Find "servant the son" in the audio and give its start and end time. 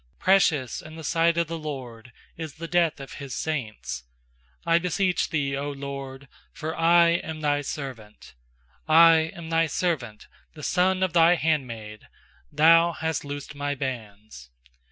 9.67-11.03